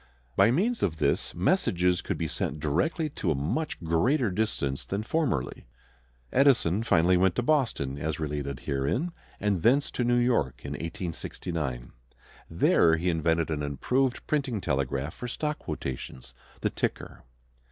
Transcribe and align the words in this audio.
By 0.35 0.49
means 0.49 0.81
of 0.81 0.97
this 0.97 1.35
messages 1.35 2.01
could 2.01 2.17
be 2.17 2.27
sent 2.27 2.59
direct 2.59 3.15
to 3.17 3.29
a 3.29 3.35
much 3.35 3.79
greater 3.83 4.31
distance 4.31 4.83
than 4.83 5.03
formerly. 5.03 5.67
Edison 6.33 6.81
finally 6.81 7.17
went 7.17 7.35
to 7.35 7.43
Boston, 7.43 7.99
as 7.99 8.19
related 8.19 8.61
herein, 8.61 9.11
and 9.39 9.61
thence 9.61 9.91
to 9.91 10.03
New 10.03 10.17
York, 10.17 10.65
in 10.65 10.71
1869. 10.71 11.91
There 12.49 12.97
he 12.97 13.11
invented 13.11 13.51
an 13.51 13.61
improved 13.61 14.25
printing 14.25 14.59
telegraph 14.59 15.13
for 15.13 15.27
stock 15.27 15.59
quotations, 15.59 16.33
the 16.61 16.71
ticker. 16.71 17.21